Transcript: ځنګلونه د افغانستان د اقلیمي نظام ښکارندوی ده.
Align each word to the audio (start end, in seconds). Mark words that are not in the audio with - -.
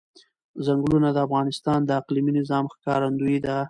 ځنګلونه 0.65 1.09
د 1.13 1.17
افغانستان 1.25 1.79
د 1.85 1.89
اقلیمي 1.99 2.31
نظام 2.39 2.65
ښکارندوی 2.73 3.37
ده. 3.45 3.55